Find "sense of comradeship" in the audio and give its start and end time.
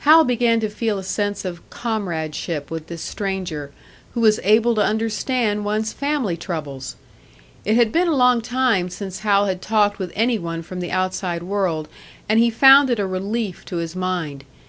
1.04-2.68